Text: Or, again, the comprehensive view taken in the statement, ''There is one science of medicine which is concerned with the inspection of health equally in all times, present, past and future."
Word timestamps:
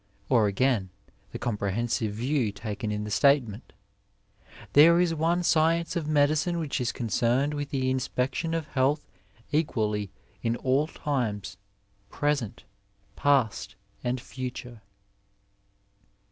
Or, 0.29 0.47
again, 0.47 0.89
the 1.31 1.37
comprehensive 1.37 2.15
view 2.15 2.51
taken 2.51 2.91
in 2.91 3.03
the 3.03 3.11
statement, 3.11 3.71
''There 4.73 4.99
is 4.99 5.13
one 5.13 5.43
science 5.43 5.95
of 5.95 6.07
medicine 6.07 6.57
which 6.57 6.81
is 6.81 6.91
concerned 6.91 7.53
with 7.53 7.69
the 7.69 7.87
inspection 7.91 8.55
of 8.55 8.65
health 8.69 9.05
equally 9.51 10.09
in 10.41 10.55
all 10.55 10.87
times, 10.87 11.57
present, 12.09 12.63
past 13.15 13.75
and 14.03 14.19
future." 14.19 14.81